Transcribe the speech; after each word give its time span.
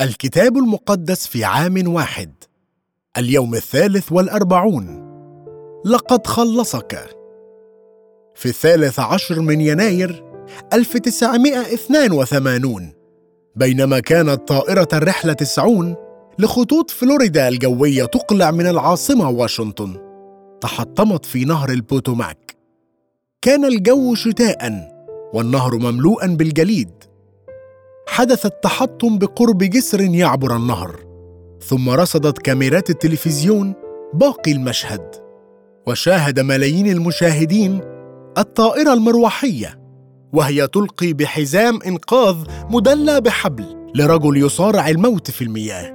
الكتاب 0.00 0.56
المقدس 0.56 1.26
في 1.26 1.44
عام 1.44 1.94
واحد. 1.94 2.32
اليوم 3.18 3.54
الثالث 3.54 4.12
والأربعون. 4.12 5.10
لقد 5.84 6.26
خلصك. 6.26 7.16
في 8.34 8.46
الثالث 8.46 9.00
عشر 9.00 9.40
من 9.40 9.60
يناير 9.60 10.24
1982 10.72 12.92
بينما 13.56 14.00
كانت 14.00 14.48
طائرة 14.48 14.88
الرحلة 14.92 15.32
90 15.32 15.96
لخطوط 16.38 16.90
فلوريدا 16.90 17.48
الجوية 17.48 18.04
تقلع 18.04 18.50
من 18.50 18.66
العاصمة 18.66 19.30
واشنطن. 19.30 19.96
تحطمت 20.60 21.24
في 21.24 21.44
نهر 21.44 21.70
البوتوماك. 21.70 22.56
كان 23.42 23.64
الجو 23.64 24.14
شتاء 24.14 24.90
والنهر 25.34 25.78
مملوءا 25.78 26.26
بالجليد. 26.26 27.09
حدث 28.10 28.46
التحطم 28.46 29.18
بقرب 29.18 29.58
جسر 29.58 30.00
يعبر 30.00 30.56
النهر 30.56 30.96
ثم 31.60 31.90
رصدت 31.90 32.38
كاميرات 32.38 32.90
التلفزيون 32.90 33.74
باقي 34.14 34.52
المشهد. 34.52 35.14
وشاهد 35.86 36.40
ملايين 36.40 36.86
المشاهدين 36.86 37.80
الطائرة 38.38 38.92
المروحية 38.92 39.80
وهي 40.32 40.66
تلقي 40.66 41.12
بحزام 41.12 41.78
إنقاذ 41.86 42.36
مدلى 42.70 43.20
بحبل 43.20 43.90
لرجل 43.94 44.36
يصارع 44.36 44.88
الموت 44.88 45.30
في 45.30 45.44
المياه. 45.44 45.92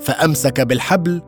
فأمسك 0.00 0.60
بالحبل 0.60 1.22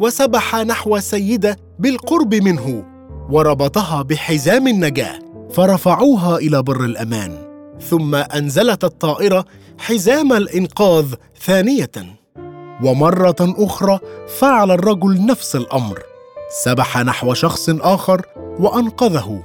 وسبح 0.00 0.56
نحو 0.56 0.98
سيدة 0.98 1.56
بالقرب 1.78 2.34
منه 2.34 2.84
وربطها 3.30 4.02
بحزام 4.02 4.68
النجاة 4.68 5.18
فرفعوها 5.50 6.36
إلى 6.36 6.62
بر 6.62 6.84
الأمان. 6.84 7.47
ثم 7.80 8.14
أنزلت 8.14 8.84
الطائرة 8.84 9.44
حزام 9.78 10.32
الإنقاذ 10.32 11.14
ثانية. 11.40 11.90
ومرة 12.82 13.36
أخرى 13.40 13.98
فعل 14.38 14.70
الرجل 14.70 15.26
نفس 15.26 15.56
الأمر. 15.56 16.02
سبح 16.64 16.98
نحو 16.98 17.34
شخص 17.34 17.68
آخر 17.70 18.22
وأنقذه. 18.36 19.44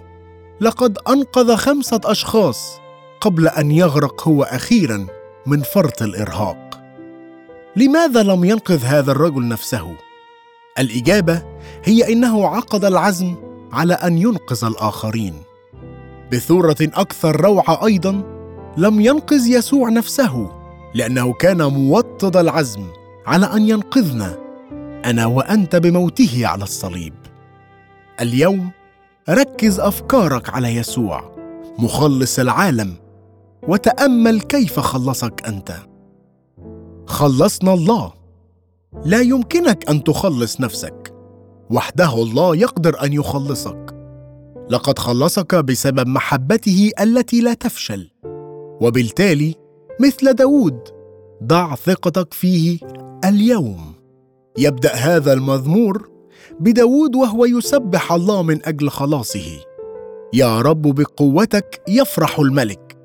لقد 0.62 0.98
أنقذ 1.10 1.56
خمسة 1.56 2.02
أشخاص 2.06 2.80
قبل 3.22 3.48
أن 3.48 3.72
يغرق 3.72 4.28
هو 4.28 4.44
أخيرا 4.44 5.08
من 5.46 5.62
فرط 5.62 6.02
الإرهاق. 6.02 6.80
لماذا 7.76 8.24
لم 8.24 8.44
ينقذ 8.44 8.84
هذا 8.84 9.12
الرجل 9.12 9.48
نفسه؟ 9.48 9.96
الإجابة 10.80 11.44
هي 11.84 12.14
إنه 12.14 12.48
عقد 12.48 12.86
العزم 12.86 13.36
على 13.72 13.94
أن 13.94 14.18
ينقذ 14.18 14.66
الآخرين. 14.66 15.34
بثوره 16.32 16.78
أكثر 16.82 17.42
روعة 17.42 17.86
أيضا 17.86 18.33
لم 18.78 19.02
ينقذ 19.02 19.48
يسوع 19.48 19.90
نفسه 19.90 20.52
لأنه 20.94 21.34
كان 21.34 21.64
موطد 21.64 22.38
العزم 22.38 22.84
على 23.26 23.46
أن 23.46 23.70
ينقذنا 23.70 24.38
أنا 25.06 25.26
وأنت 25.26 25.76
بموته 25.76 26.48
على 26.48 26.64
الصليب. 26.64 27.14
اليوم 28.22 28.72
ركز 29.30 29.80
أفكارك 29.80 30.50
على 30.50 30.76
يسوع 30.76 31.36
مخلص 31.80 32.40
العالم 32.40 32.94
وتأمل 33.68 34.42
كيف 34.42 34.80
خلصك 34.80 35.48
أنت. 35.48 35.74
خلصنا 37.08 37.74
الله. 37.74 38.14
لا 39.06 39.22
يمكنك 39.22 39.90
أن 39.90 40.04
تخلص 40.04 40.62
نفسك. 40.62 41.14
وحده 41.70 42.14
الله 42.14 42.56
يقدر 42.56 43.04
أن 43.04 43.14
يخلصك. 43.14 43.96
لقد 44.70 45.00
خلصك 45.00 45.56
بسبب 45.56 46.08
محبته 46.08 46.92
التي 47.02 47.42
لا 47.42 47.54
تفشل. 47.54 48.10
وبالتالي 48.84 49.56
مثل 50.02 50.34
داود 50.34 50.80
ضع 51.44 51.76
ثقتك 51.76 52.34
فيه 52.34 52.80
اليوم. 53.26 53.94
يبدأ 54.58 54.94
هذا 54.94 55.34
المزمور 55.34 56.10
بداود 56.60 57.16
وهو 57.16 57.46
يسبح 57.46 58.12
الله 58.12 58.44
من 58.44 58.66
أجل 58.66 58.90
خلاصه. 58.90 59.60
يا 60.34 60.62
رب 60.62 60.82
بقوتك 60.82 61.82
يفرح 61.88 62.40
الملك 62.40 62.98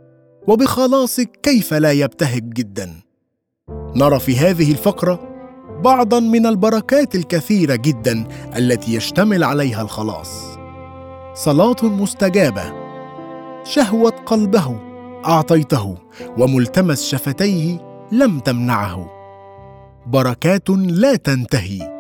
وبخلاصك 0.48 1.30
كيف 1.42 1.74
لا 1.74 1.92
يبتهج 1.92 2.48
جدا. 2.48 2.94
نرى 3.96 4.18
في 4.20 4.36
هذه 4.36 4.70
الفقرة 4.70 5.20
بعضا 5.84 6.20
من 6.20 6.46
البركات 6.46 7.14
الكثيرة 7.14 7.74
جدا 7.74 8.28
التي 8.56 8.94
يشتمل 8.94 9.44
عليها 9.44 9.82
الخلاص. 9.82 10.58
صلاة 11.34 11.76
مستجابة 11.82 12.72
شهوة 13.64 14.10
قلبه. 14.10 14.87
أعطيته 15.26 15.96
وملتمس 16.38 17.10
شفتيه 17.10 17.78
لم 18.12 18.38
تمنعه. 18.38 19.10
بركات 20.06 20.70
لا 20.70 21.16
تنتهي 21.16 21.98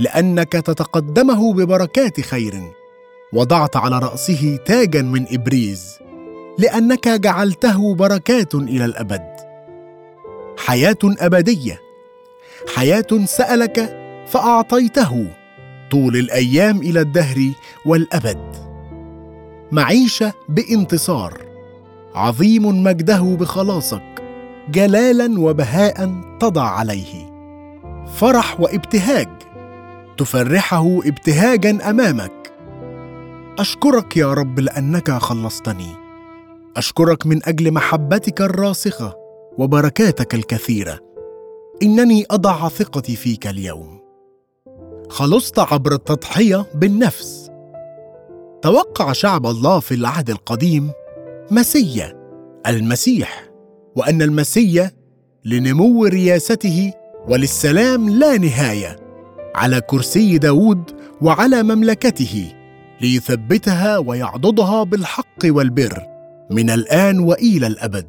لأنك 0.00 0.52
تتقدمه 0.52 1.54
ببركات 1.54 2.20
خير. 2.20 2.62
وضعت 3.32 3.76
على 3.76 3.98
رأسه 3.98 4.58
تاجا 4.66 5.02
من 5.02 5.26
إبريز 5.30 5.98
لأنك 6.58 7.08
جعلته 7.08 7.94
بركات 7.94 8.54
إلى 8.54 8.84
الأبد. 8.84 9.36
حياة 10.58 10.98
أبدية 11.04 11.80
حياة 12.74 13.24
سألك 13.24 13.98
فأعطيته 14.26 15.26
طول 15.90 16.16
الأيام 16.16 16.76
إلى 16.78 17.00
الدهر 17.00 17.52
والأبد. 17.86 18.56
معيشة 19.72 20.32
بانتصار. 20.48 21.51
عظيم 22.14 22.82
مجده 22.82 23.36
بخلاصك 23.40 24.22
جلالا 24.70 25.40
وبهاء 25.40 26.14
تضع 26.40 26.62
عليه. 26.62 27.32
فرح 28.14 28.60
وابتهاج 28.60 29.28
تفرحه 30.18 30.98
ابتهاجا 30.98 31.90
أمامك. 31.90 32.52
أشكرك 33.58 34.16
يا 34.16 34.34
رب 34.34 34.60
لأنك 34.60 35.10
خلصتني. 35.10 35.94
أشكرك 36.76 37.26
من 37.26 37.40
أجل 37.44 37.72
محبتك 37.72 38.40
الراسخة 38.40 39.14
وبركاتك 39.58 40.34
الكثيرة. 40.34 40.98
إنني 41.82 42.24
أضع 42.30 42.68
ثقتي 42.68 43.16
فيك 43.16 43.46
اليوم. 43.46 44.00
خلصت 45.08 45.58
عبر 45.58 45.92
التضحية 45.92 46.66
بالنفس. 46.74 47.50
توقع 48.62 49.12
شعب 49.12 49.46
الله 49.46 49.80
في 49.80 49.94
العهد 49.94 50.30
القديم 50.30 50.90
مسيا 51.52 52.12
المسيح 52.66 53.50
وأن 53.96 54.22
المسيا 54.22 54.90
لنمو 55.44 56.04
رياسته 56.04 56.92
وللسلام 57.28 58.10
لا 58.10 58.38
نهاية 58.38 58.96
على 59.54 59.80
كرسي 59.80 60.38
داود 60.38 60.82
وعلى 61.22 61.62
مملكته 61.62 62.52
ليثبتها 63.00 63.98
ويعضدها 63.98 64.82
بالحق 64.82 65.44
والبر 65.44 66.02
من 66.50 66.70
الآن 66.70 67.18
وإلى 67.18 67.66
الأبد. 67.66 68.08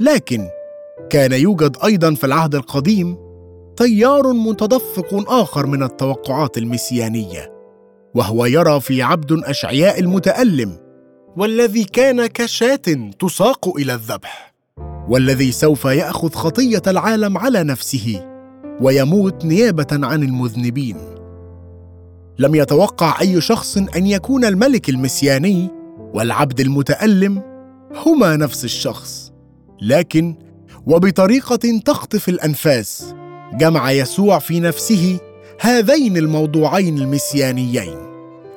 لكن 0.00 0.48
كان 1.10 1.32
يوجد 1.32 1.76
أيضا 1.84 2.14
في 2.14 2.24
العهد 2.26 2.54
القديم 2.54 3.16
تيار 3.76 4.32
متدفق 4.32 5.32
آخر 5.32 5.66
من 5.66 5.82
التوقعات 5.82 6.58
المسيانية 6.58 7.52
وهو 8.14 8.46
يرى 8.46 8.80
في 8.80 9.02
عبد 9.02 9.32
أشعياء 9.32 10.00
المتألم 10.00 10.81
والذي 11.36 11.84
كان 11.84 12.26
كشاة 12.26 13.10
تساق 13.18 13.76
إلى 13.76 13.94
الذبح 13.94 14.54
والذي 15.08 15.52
سوف 15.52 15.84
يأخذ 15.84 16.30
خطية 16.30 16.82
العالم 16.86 17.38
على 17.38 17.64
نفسه 17.64 18.26
ويموت 18.80 19.44
نيابة 19.44 19.86
عن 19.92 20.22
المذنبين. 20.22 20.96
لم 22.38 22.54
يتوقع 22.54 23.20
أي 23.20 23.40
شخص 23.40 23.76
أن 23.76 24.06
يكون 24.06 24.44
الملك 24.44 24.88
المسياني 24.88 25.68
والعبد 26.14 26.60
المتألم 26.60 27.42
هما 28.06 28.36
نفس 28.36 28.64
الشخص. 28.64 29.32
لكن 29.82 30.34
وبطريقة 30.86 31.80
تخطف 31.84 32.28
الأنفاس 32.28 33.14
جمع 33.54 33.90
يسوع 33.90 34.38
في 34.38 34.60
نفسه 34.60 35.18
هذين 35.60 36.16
الموضوعين 36.16 36.98
المسيانيين 36.98 37.96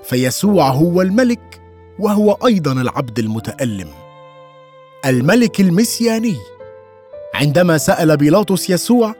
فيسوع 0.04 0.70
هو 0.70 1.02
الملك 1.02 1.65
وهو 2.00 2.38
أيضا 2.46 2.72
العبد 2.72 3.20
المتألم. 3.20 3.88
الملك 5.06 5.62
المسياني. 5.62 6.38
عندما 7.36 7.78
سأل 7.78 8.18
بيلاطس 8.18 8.70
يسوع 8.70 9.14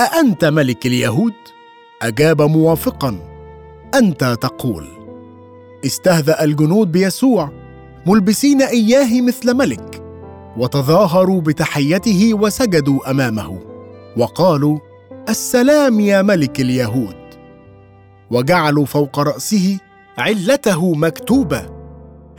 أأنت 0.00 0.44
ملك 0.44 0.86
اليهود؟ 0.86 1.34
أجاب 2.02 2.42
موافقا. 2.42 3.18
أنت 3.94 4.24
تقول. 4.24 4.86
استهزأ 5.84 6.44
الجنود 6.44 6.92
بيسوع 6.92 7.50
ملبسين 8.06 8.62
إياه 8.62 9.20
مثل 9.20 9.54
ملك 9.54 10.02
وتظاهروا 10.56 11.40
بتحيته 11.40 12.34
وسجدوا 12.34 13.10
أمامه 13.10 13.58
وقالوا 14.16 14.78
السلام 15.28 16.00
يا 16.00 16.22
ملك 16.22 16.60
اليهود. 16.60 17.16
وجعلوا 18.30 18.84
فوق 18.84 19.18
رأسه 19.18 19.78
علته 20.18 20.94
مكتوبة. 20.94 21.77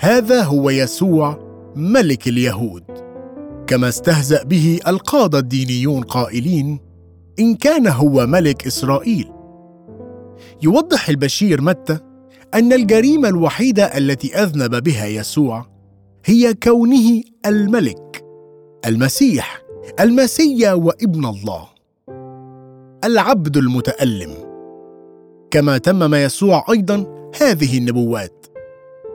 هذا 0.01 0.43
هو 0.43 0.69
يسوع 0.69 1.39
ملك 1.75 2.27
اليهود. 2.27 2.83
كما 3.67 3.89
استهزأ 3.89 4.43
به 4.43 4.79
القادة 4.87 5.39
الدينيون 5.39 6.03
قائلين 6.03 6.79
إن 7.39 7.55
كان 7.55 7.87
هو 7.87 8.27
ملك 8.27 8.67
إسرائيل. 8.67 9.31
يوضح 10.63 11.09
البشير 11.09 11.61
متى 11.61 11.97
أن 12.53 12.73
الجريمة 12.73 13.29
الوحيدة 13.29 13.83
التي 13.97 14.35
أذنب 14.35 14.83
بها 14.83 15.05
يسوع 15.05 15.65
هي 16.25 16.53
كونه 16.53 17.21
الملك 17.45 18.23
المسيح 18.85 19.61
المسيا 19.99 20.73
وابن 20.73 21.25
الله. 21.25 21.67
العبد 23.03 23.57
المتألم. 23.57 24.33
كما 25.51 25.77
تمم 25.77 26.15
يسوع 26.15 26.65
أيضا 26.71 27.29
هذه 27.41 27.77
النبوات. 27.77 28.38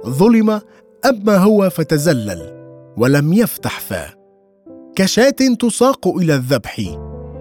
ظلم 0.06 0.60
أما 1.06 1.36
هو 1.36 1.70
فتزلل 1.70 2.54
ولم 2.96 3.32
يفتح 3.32 3.80
فاه. 3.80 4.10
كشاة 4.96 5.30
تساق 5.60 6.08
إلى 6.08 6.34
الذبح 6.34 6.80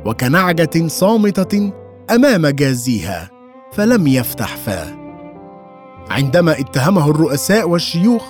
وكنعجة 0.06 0.88
صامتة 0.88 1.74
أمام 2.12 2.48
جازيها 2.48 3.30
فلم 3.74 4.08
يفتح 4.08 4.56
فاه. 4.56 5.04
عندما 6.10 6.60
اتهمه 6.60 7.10
الرؤساء 7.10 7.70
والشيوخ 7.70 8.24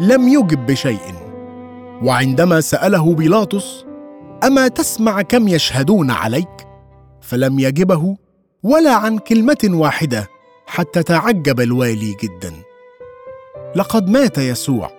لم 0.00 0.28
يجب 0.28 0.66
بشيء 0.66 1.14
وعندما 2.02 2.60
سأله 2.60 3.14
بيلاطس 3.14 3.84
أما 4.44 4.68
تسمع 4.68 5.22
كم 5.22 5.48
يشهدون 5.48 6.10
عليك؟ 6.10 6.66
فلم 7.20 7.58
يجبه 7.58 8.16
ولا 8.62 8.94
عن 8.94 9.18
كلمة 9.18 9.68
واحدة 9.70 10.28
حتى 10.66 11.02
تعجب 11.02 11.60
الوالي 11.60 12.16
جدا. 12.22 12.52
لقد 13.78 14.10
مات 14.10 14.38
يسوع. 14.38 14.90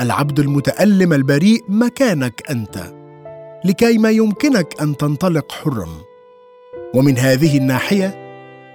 العبد 0.00 0.40
المتألم 0.40 1.12
البريء 1.12 1.64
مكانك 1.68 2.42
أنت 2.50 2.78
لكي 3.64 3.98
ما 3.98 4.10
يمكنك 4.10 4.82
أن 4.82 4.96
تنطلق 4.96 5.52
حرا. 5.52 5.88
ومن 6.94 7.18
هذه 7.18 7.58
الناحية 7.58 8.14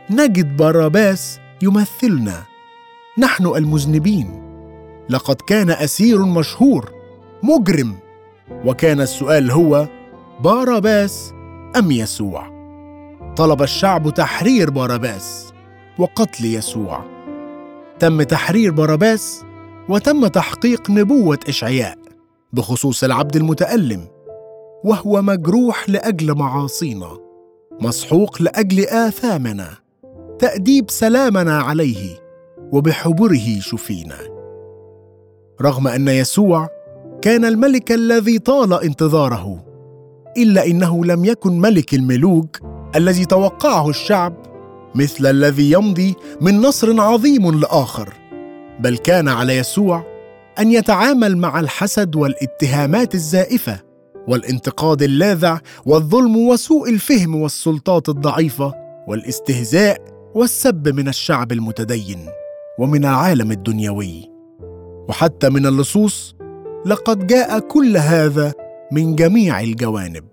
نجد 0.10 0.58
باراباس 0.58 1.40
يمثلنا. 1.62 2.44
نحن 3.18 3.46
المذنبين. 3.46 4.42
لقد 5.10 5.36
كان 5.36 5.70
أسير 5.70 6.26
مشهور 6.26 6.92
مجرم. 7.44 7.96
وكان 8.66 9.02
السؤال 9.02 9.52
هو 9.52 9.88
باراباس 10.44 11.34
أم 11.78 11.92
يسوع؟ 11.92 12.50
طلب 13.38 13.62
الشعب 13.62 14.14
تحرير 14.14 14.70
باراباس 14.70 15.54
وقتل 15.98 16.46
يسوع. 16.46 17.19
تم 18.00 18.24
تحرير 18.24 18.72
باراباس 18.72 19.44
وتم 19.90 20.28
تحقيق 20.28 20.90
نبوة 20.90 21.40
إشعياء 21.48 21.98
بخصوص 22.54 23.04
العبد 23.04 23.36
المتألم 23.36 24.08
وهو 24.84 25.22
مجروح 25.22 25.90
لأجل 25.90 26.36
معاصينا 26.36 27.18
مسحوق 27.82 28.42
لأجل 28.42 28.86
آثامنا 28.86 29.70
تأديب 30.40 30.90
سلامنا 30.90 31.58
عليه 31.62 32.18
وبحبره 32.72 33.60
شفينا. 33.60 34.18
رغم 35.62 35.88
أن 35.88 36.08
يسوع 36.08 36.70
كان 37.22 37.46
الملك 37.46 37.92
الذي 37.92 38.40
طال 38.40 38.74
انتظاره 38.74 39.66
إلا 40.38 40.66
إنه 40.66 41.06
لم 41.06 41.26
يكن 41.26 41.60
ملك 41.60 41.94
الملوك 41.94 42.60
الذي 42.96 43.26
توقعه 43.26 43.90
الشعب 43.90 44.49
مثل 44.96 45.26
الذي 45.26 45.72
يمضي 45.72 46.16
من 46.42 46.62
نصر 46.62 47.02
عظيم 47.02 47.60
لآخر. 47.60 48.14
بل 48.80 48.98
كان 48.98 49.28
على 49.28 49.58
يسوع 49.58 50.06
أن 50.60 50.72
يتعامل 50.72 51.38
مع 51.38 51.60
الحسد 51.60 52.16
والاتهامات 52.16 53.16
الزائفة 53.16 53.80
والانتقاد 54.28 55.02
اللاذع 55.02 55.60
والظلم 55.86 56.38
وسوء 56.38 56.90
الفهم 56.90 57.36
والسلطات 57.36 58.10
الضعيفة 58.10 58.74
والاستهزاء 59.08 59.98
والسب 60.36 60.88
من 60.88 61.08
الشعب 61.08 61.52
المتدين 61.52 62.26
ومن 62.80 63.06
العالم 63.06 63.52
الدنيوي. 63.52 64.30
وحتى 65.10 65.50
من 65.50 65.66
اللصوص 65.66 66.36
لقد 66.86 67.28
جاء 67.28 67.60
كل 67.60 67.98
هذا 67.98 68.54
من 68.92 69.16
جميع 69.16 69.60
الجوانب. 69.60 70.26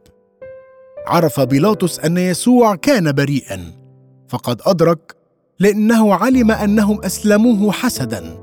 عرف 1.07 1.41
بيلاطس 1.41 1.99
أن 2.01 2.17
يسوع 2.17 2.75
كان 2.75 3.13
بريئا. 3.13 3.86
فقد 4.29 4.61
أدرك 4.67 5.17
لأنه 5.61 6.15
علم 6.15 6.51
أنهم 6.51 7.05
أسلموه 7.05 7.73
حسدا. 7.73 8.39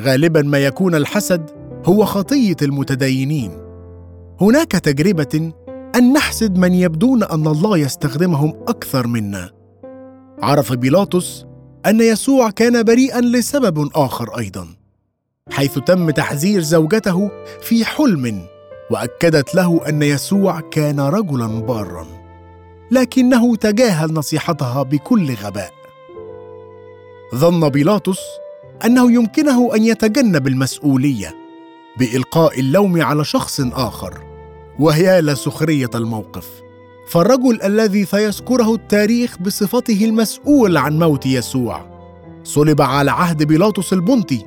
غالبا 0.00 0.42
ما 0.42 0.58
يكون 0.58 0.94
الحسد 0.94 1.50
هو 1.84 2.04
خطية 2.04 2.56
المتدينين. 2.62 3.50
هناك 4.40 4.72
تجربة 4.72 5.52
أن 5.96 6.12
نحسد 6.12 6.58
من 6.58 6.74
يبدون 6.74 7.22
أن 7.22 7.46
الله 7.46 7.78
يستخدمهم 7.78 8.52
أكثر 8.68 9.06
منا. 9.06 9.50
عرف 10.42 10.72
بيلاطس 10.72 11.44
أن 11.86 12.00
يسوع 12.00 12.50
كان 12.50 12.82
بريئا 12.82 13.20
لسبب 13.20 13.90
آخر 13.94 14.38
أيضا 14.38 14.66
حيث 15.50 15.78
تم 15.78 16.10
تحذير 16.10 16.60
زوجته 16.60 17.30
في 17.60 17.84
حلم 17.84 18.46
وأكدت 18.90 19.54
له 19.54 19.88
أن 19.88 20.02
يسوع 20.02 20.60
كان 20.60 21.00
رجلا 21.00 21.46
بارا. 21.46 22.17
لكنه 22.90 23.56
تجاهل 23.56 24.12
نصيحتها 24.12 24.82
بكل 24.82 25.34
غباء. 25.34 25.72
ظن 27.34 27.68
بيلاطس 27.68 28.18
أنه 28.84 29.12
يمكنه 29.12 29.74
أن 29.74 29.84
يتجنب 29.84 30.46
المسؤولية 30.46 31.36
بإلقاء 31.98 32.60
اللوم 32.60 33.02
على 33.02 33.24
شخص 33.24 33.60
آخر 33.60 34.18
وهي 34.78 35.20
لسخرية 35.20 35.90
الموقف. 35.94 36.46
فالرجل 37.08 37.62
الذي 37.62 38.04
سيذكره 38.04 38.74
التاريخ 38.74 39.38
بصفته 39.38 40.04
المسؤول 40.04 40.76
عن 40.76 40.98
موت 40.98 41.26
يسوع. 41.26 41.98
صلب 42.44 42.82
على 42.82 43.10
عهد 43.10 43.42
بيلاطس 43.42 43.92
البنطي 43.92 44.44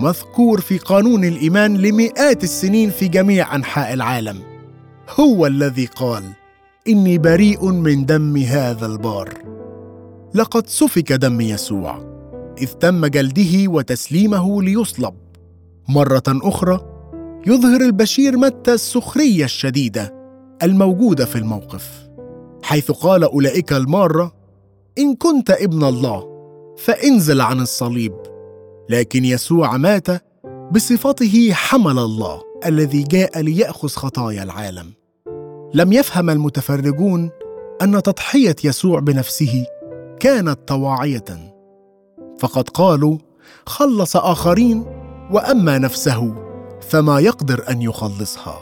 مذكور 0.00 0.60
في 0.60 0.78
قانون 0.78 1.24
الإيمان 1.24 1.76
لمئات 1.76 2.44
السنين 2.44 2.90
في 2.90 3.08
جميع 3.08 3.54
أنحاء 3.54 3.92
العالم. 3.92 4.42
هو 5.20 5.46
الذي 5.46 5.86
قال 5.86 6.24
إني 6.88 7.18
بريء 7.18 7.70
من 7.70 8.06
دم 8.06 8.36
هذا 8.36 8.86
البار. 8.86 9.34
لقد 10.34 10.66
سفك 10.66 11.12
دم 11.12 11.40
يسوع 11.40 11.98
إذ 12.58 12.66
تم 12.66 13.06
جلده 13.06 13.70
وتسليمه 13.70 14.62
ليصلب. 14.62 15.14
مرة 15.88 16.22
أخرى 16.28 16.80
يظهر 17.46 17.80
البشير 17.80 18.36
متى 18.36 18.72
السخرية 18.72 19.44
الشديدة 19.44 20.14
الموجودة 20.62 21.24
في 21.24 21.36
الموقف 21.36 22.08
حيث 22.62 22.90
قال 22.90 23.24
أولئك 23.24 23.72
المارة 23.72 24.32
إن 24.98 25.14
كنت 25.14 25.50
ابن 25.50 25.84
الله 25.84 26.24
فانزل 26.78 27.40
عن 27.40 27.60
الصليب. 27.60 28.14
لكن 28.90 29.24
يسوع 29.24 29.76
مات 29.76 30.06
بصفته 30.72 31.52
حمل 31.52 31.98
الله 31.98 32.42
الذي 32.66 33.02
جاء 33.02 33.40
ليأخذ 33.40 33.88
خطايا 33.88 34.42
العالم. 34.42 35.03
لم 35.74 35.92
يفهم 35.92 36.30
المتفرجون 36.30 37.30
أن 37.82 38.02
تضحية 38.02 38.56
يسوع 38.64 39.00
بنفسه 39.00 39.66
كانت 40.20 40.58
طواعية. 40.68 41.54
فقد 42.38 42.68
قالوا 42.68 43.18
خلص 43.66 44.16
آخرين 44.16 44.84
وأما 45.30 45.78
نفسه 45.78 46.34
فما 46.80 47.20
يقدر 47.20 47.64
أن 47.70 47.82
يخلصها. 47.82 48.58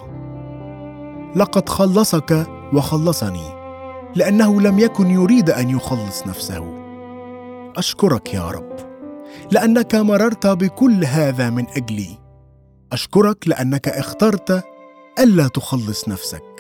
لقد 1.37 1.69
خلصك 1.69 2.47
وخلصني 2.73 3.63
لأنه 4.15 4.61
لم 4.61 4.79
يكن 4.79 5.11
يريد 5.11 5.51
أن 5.51 5.71
يخلص 5.71 6.27
نفسه. 6.27 6.65
أشكرك 7.77 8.35
يا 8.35 8.51
رب 8.51 8.77
لأنك 9.51 9.95
مررت 9.95 10.47
بكل 10.47 11.05
هذا 11.05 11.51
من 11.51 11.67
أجلي. 11.77 12.19
أشكرك 12.93 13.49
لأنك 13.49 13.89
اخترت 13.89 14.65
ألا 15.19 15.49
تخلص 15.49 16.09
نفسك. 16.09 16.52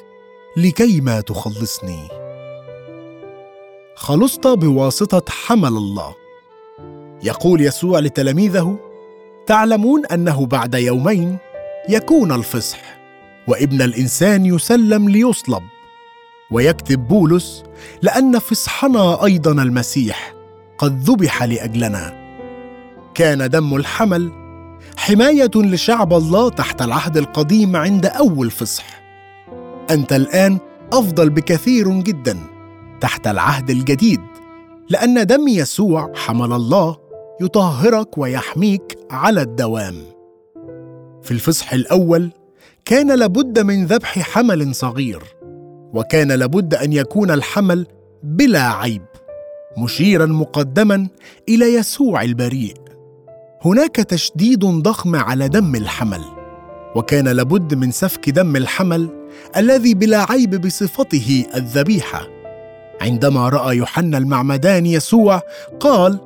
لكي 0.57 1.01
ما 1.01 1.21
تخلصني. 1.21 2.09
خلصت 3.97 4.47
بواسطة 4.47 5.33
حمل 5.33 5.69
الله. 5.69 6.15
يقول 7.23 7.61
يسوع 7.61 7.99
لتلاميذه 7.99 8.79
تعلمون 9.47 10.07
أنه 10.07 10.47
بعد 10.47 10.75
يومين 10.75 11.39
يكون 11.89 12.33
الفصح 12.33 12.79
وابن 13.49 13.83
الإنسان 13.83 14.47
يسلم 14.47 15.09
ليصلب. 15.09 15.63
ويكتب 16.51 17.09
بولس 17.09 17.63
لأن 18.03 18.39
فصحنا 18.39 19.25
أيضا 19.25 19.53
المسيح 19.53 20.35
قد 20.79 21.03
ذبح 21.03 21.43
لأجلنا. 21.43 22.23
كان 23.15 23.51
دم 23.51 23.77
الحمل 23.77 24.33
حماية 24.97 25.51
لشعب 25.57 26.13
الله 26.13 26.51
تحت 26.51 26.83
العهد 26.83 27.17
القديم 27.17 27.77
عند 27.77 28.07
أول 28.07 28.51
فصح. 28.51 29.02
أنت 29.91 30.13
الآن 30.13 30.59
أفضل 30.93 31.31
بكثير 31.31 32.01
جدا 32.01 32.39
تحت 33.01 33.27
العهد 33.27 33.71
الجديد 33.71 34.21
لأن 34.89 35.27
دم 35.27 35.49
يسوع 35.49 36.13
حمل 36.15 36.53
الله 36.53 36.97
يطهرك 37.41 38.19
ويحميك 38.19 38.99
على 39.11 39.43
الدوام. 39.43 39.95
في 41.23 41.31
الفصح 41.31 41.73
الأول 41.73 42.31
كان 42.85 43.19
لابد 43.19 43.59
من 43.59 43.87
ذبح 43.87 44.19
حمل 44.19 44.75
صغير 44.75 45.23
وكان 45.95 46.33
لابد 46.33 46.75
أن 46.75 46.93
يكون 46.93 47.31
الحمل 47.31 47.87
بلا 48.23 48.73
عيب 48.73 49.03
مشيرا 49.79 50.27
مقدما 50.27 51.09
إلى 51.49 51.75
يسوع 51.75 52.23
البريء. 52.23 52.75
هناك 53.65 53.97
تشديد 53.97 54.65
ضخم 54.65 55.17
على 55.17 55.49
دم 55.49 55.75
الحمل 55.75 56.25
وكان 56.97 57.29
لابد 57.29 57.75
من 57.75 57.91
سفك 57.91 58.31
دم 58.31 58.57
الحمل 58.57 59.22
الذي 59.57 59.95
بلا 59.95 60.33
عيب 60.33 60.61
بصفته 60.61 61.45
الذبيحة. 61.55 62.29
عندما 63.01 63.49
رأى 63.49 63.77
يوحنا 63.77 64.19
المعمدان 64.19 64.87
يسوع 64.87 65.43
قال 65.81 66.21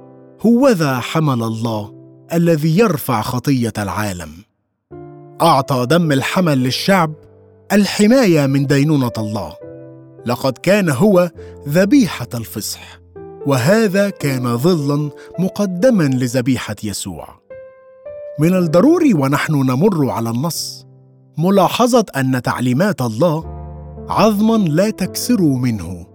هوذا 0.46 1.00
حمل 1.00 1.42
الله 1.42 1.94
الذي 2.32 2.78
يرفع 2.78 3.22
خطية 3.22 3.72
العالم. 3.78 4.30
أعطى 5.42 5.86
دم 5.90 6.12
الحمل 6.12 6.58
للشعب 6.58 7.12
الحماية 7.72 8.46
من 8.46 8.66
دينونة 8.66 9.12
الله. 9.18 9.56
لقد 10.26 10.58
كان 10.58 10.88
هو 10.88 11.30
ذبيحة 11.68 12.28
الفصح 12.34 13.00
وهذا 13.46 14.10
كان 14.10 14.56
ظلا 14.56 15.10
مقدما 15.38 16.04
لذبيحة 16.04 16.76
يسوع. 16.84 17.28
من 18.40 18.54
الضروري 18.54 19.14
ونحن 19.14 19.52
نمر 19.52 20.10
على 20.10 20.30
النص 20.30 20.85
ملاحظة 21.38 22.04
أن 22.16 22.42
تعليمات 22.42 23.02
الله 23.02 23.44
عظما 24.08 24.56
لا 24.56 24.90
تكسروا 24.90 25.58
منه. 25.58 26.06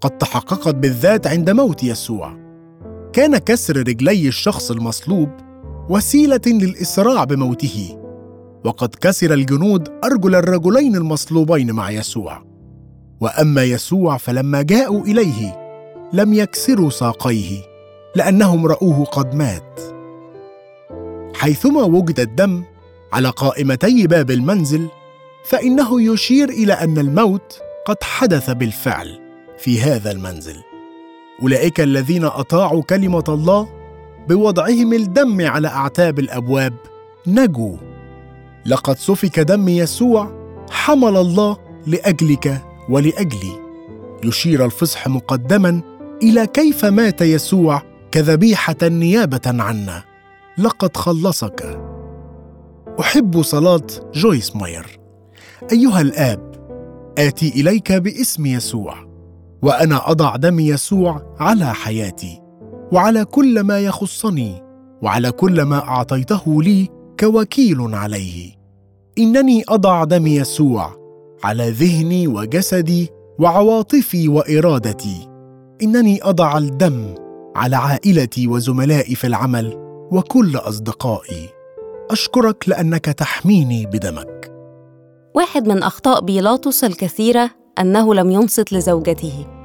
قد 0.00 0.18
تحققت 0.18 0.74
بالذات 0.74 1.26
عند 1.26 1.50
موت 1.50 1.84
يسوع. 1.84 2.36
كان 3.12 3.38
كسر 3.38 3.76
رجلي 3.76 4.28
الشخص 4.28 4.70
المصلوب 4.70 5.28
وسيلة 5.88 6.40
للإسراع 6.46 7.24
بموته. 7.24 7.98
وقد 8.64 8.94
كسر 9.00 9.34
الجنود 9.34 9.88
أرجل 10.04 10.34
الرجلين 10.34 10.96
المصلوبين 10.96 11.72
مع 11.72 11.90
يسوع. 11.90 12.42
وأما 13.20 13.64
يسوع 13.64 14.16
فلما 14.16 14.62
جاءوا 14.62 15.00
إليه 15.00 15.62
لم 16.12 16.32
يكسروا 16.32 16.90
ساقيه 16.90 17.60
لأنهم 18.16 18.66
رأوه 18.66 19.04
قد 19.04 19.34
مات. 19.34 19.80
حيثما 21.34 21.82
وجد 21.82 22.20
الدم 22.20 22.62
على 23.12 23.28
قائمتي 23.28 24.06
باب 24.06 24.30
المنزل 24.30 24.88
فإنه 25.44 26.02
يشير 26.12 26.48
إلى 26.48 26.72
أن 26.72 26.98
الموت 26.98 27.60
قد 27.86 27.96
حدث 28.02 28.50
بالفعل 28.50 29.20
في 29.58 29.80
هذا 29.80 30.10
المنزل. 30.10 30.56
أولئك 31.42 31.80
الذين 31.80 32.24
أطاعوا 32.24 32.82
كلمة 32.82 33.24
الله 33.28 33.68
بوضعهم 34.28 34.92
الدم 34.92 35.46
على 35.46 35.68
أعتاب 35.68 36.18
الأبواب 36.18 36.74
نجوا. 37.26 37.76
لقد 38.66 38.98
سفك 38.98 39.40
دم 39.40 39.68
يسوع 39.68 40.42
حمل 40.70 41.16
الله 41.16 41.56
لأجلك 41.86 42.62
ولأجلي. 42.88 43.62
يشير 44.24 44.64
الفصح 44.64 45.08
مقدما 45.08 45.82
إلى 46.22 46.46
كيف 46.46 46.84
مات 46.84 47.20
يسوع 47.20 47.82
كذبيحة 48.12 48.76
نيابة 48.82 49.40
عنا. 49.46 50.02
لقد 50.58 50.96
خلصك. 50.96 51.81
أحب 53.00 53.42
صلاة 53.42 53.86
جويس 54.14 54.56
ماير. 54.56 55.00
أيها 55.72 56.00
الآب 56.00 56.52
آتي 57.18 57.48
إليك 57.48 57.92
باسم 57.92 58.46
يسوع 58.46 58.94
وأنا 59.62 60.10
أضع 60.10 60.36
دم 60.36 60.60
يسوع 60.60 61.36
على 61.40 61.74
حياتي 61.74 62.42
وعلى 62.92 63.24
كل 63.24 63.60
ما 63.60 63.80
يخصني 63.80 64.62
وعلى 65.02 65.32
كل 65.32 65.62
ما 65.62 65.78
أعطيته 65.78 66.62
لي 66.62 66.88
كوكيل 67.20 67.94
عليه. 67.94 68.52
إنني 69.18 69.64
أضع 69.68 70.04
دم 70.04 70.26
يسوع 70.26 70.96
على 71.44 71.70
ذهني 71.70 72.28
وجسدي 72.28 73.08
وعواطفي 73.38 74.28
وإرادتي. 74.28 75.28
إنني 75.82 76.18
أضع 76.22 76.58
الدم 76.58 77.14
على 77.56 77.76
عائلتي 77.76 78.46
وزملائي 78.46 79.14
في 79.14 79.26
العمل 79.26 79.72
وكل 80.12 80.56
أصدقائي. 80.56 81.61
أشكرك 82.12 82.68
لأنك 82.68 83.04
تحميني 83.04 83.86
بدمك. 83.86 84.52
واحد 85.34 85.68
من 85.68 85.82
أخطاء 85.82 86.20
بيلاطس 86.20 86.84
الكثيره 86.84 87.50
أنه 87.78 88.14
لم 88.14 88.30
ينصت 88.30 88.72
لزوجته. 88.72 89.61